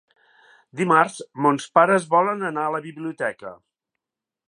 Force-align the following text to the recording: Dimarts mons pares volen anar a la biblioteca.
Dimarts 0.81 1.19
mons 1.47 1.69
pares 1.79 2.09
volen 2.17 2.43
anar 2.51 2.67
a 2.71 2.75
la 2.77 2.83
biblioteca. 2.89 3.57